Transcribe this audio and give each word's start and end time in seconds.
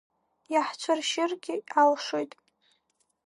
Иаҳцәыршьыргьы 0.53 1.55
алшоит… 1.81 2.31